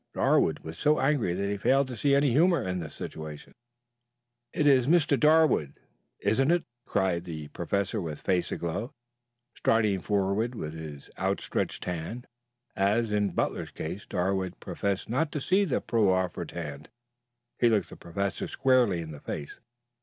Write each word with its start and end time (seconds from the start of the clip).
Darwood 0.15 0.61
was 0.61 0.79
so 0.79 0.99
angry 0.99 1.35
that 1.35 1.47
he 1.47 1.57
failed 1.57 1.87
to 1.87 1.95
see 1.95 2.15
any 2.15 2.31
humor 2.31 2.67
in 2.67 2.79
the 2.79 2.89
situation. 2.89 3.53
"It 4.51 4.65
is 4.65 4.87
Mr. 4.87 5.15
Darwood, 5.15 5.77
isn't 6.21 6.49
it?" 6.49 6.63
cried 6.87 7.23
the 7.25 7.49
Professor 7.49 8.01
with 8.01 8.19
face 8.19 8.51
aglow, 8.51 8.95
striding 9.53 9.99
forward 9.99 10.55
with 10.55 11.07
outstretched 11.19 11.85
hand. 11.85 12.25
As 12.75 13.11
in 13.13 13.35
Butler's 13.35 13.69
case, 13.69 14.07
Darwood 14.07 14.59
professed 14.59 15.07
not 15.07 15.31
to 15.33 15.39
see 15.39 15.65
the 15.65 15.81
proffered 15.81 16.49
hand. 16.49 16.89
He 17.59 17.69
looked 17.69 17.89
the 17.91 17.95
Professor 17.95 18.47
squarely 18.47 19.01
in 19.01 19.11
the 19.11 19.19
face. 19.19 19.59